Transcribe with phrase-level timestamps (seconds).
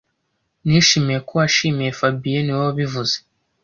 [0.67, 3.15] Nishimiye ko wishimiye fabien niwe wabivuze